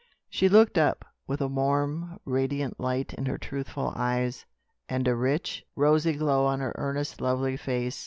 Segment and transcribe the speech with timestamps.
[0.31, 4.47] She looked up, with a warm, radiant light in her truthful eyes,
[4.89, 7.99] and a rich, rosy glow on her earnest, lovely face.